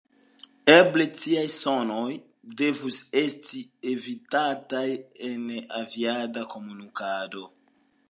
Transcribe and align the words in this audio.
Eble 0.75 1.05
tiaj 1.19 1.43
sonoj 1.55 2.07
devus 2.63 2.99
esti 3.23 3.63
evitataj 3.93 4.87
en 5.33 5.49
aviada 5.85 6.51
komunikado. 6.57 7.49